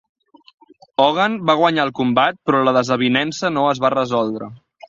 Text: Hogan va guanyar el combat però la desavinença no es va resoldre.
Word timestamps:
Hogan 1.03 1.35
va 1.51 1.55
guanyar 1.59 1.85
el 1.89 1.93
combat 2.01 2.41
però 2.49 2.65
la 2.69 2.75
desavinença 2.81 3.55
no 3.59 3.71
es 3.75 3.83
va 3.85 3.97
resoldre. 3.97 4.53